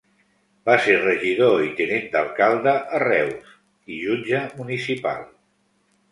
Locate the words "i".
1.65-1.67, 3.97-3.99